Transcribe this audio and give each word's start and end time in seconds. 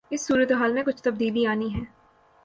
اس 0.09 0.27
صورتحال 0.27 0.73
میں 0.73 0.83
کچھ 0.83 1.03
تبدیلی 1.03 1.45
آنی 1.47 1.73
ہے۔ 1.75 1.83